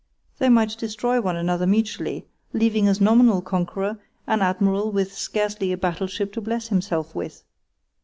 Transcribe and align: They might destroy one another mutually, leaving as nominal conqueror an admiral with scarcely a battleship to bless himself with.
They 0.39 0.49
might 0.49 0.79
destroy 0.79 1.21
one 1.21 1.35
another 1.35 1.67
mutually, 1.67 2.25
leaving 2.53 2.87
as 2.87 2.99
nominal 2.99 3.39
conqueror 3.43 3.99
an 4.25 4.41
admiral 4.41 4.91
with 4.91 5.13
scarcely 5.15 5.71
a 5.71 5.77
battleship 5.77 6.33
to 6.33 6.41
bless 6.41 6.69
himself 6.69 7.13
with. 7.13 7.43